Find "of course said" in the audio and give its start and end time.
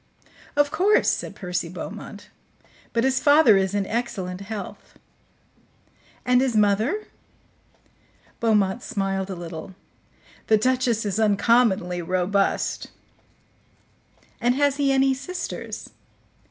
0.55-1.35